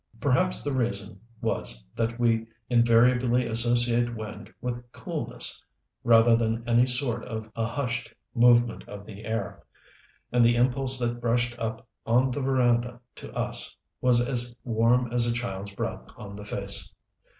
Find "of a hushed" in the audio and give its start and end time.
7.25-8.11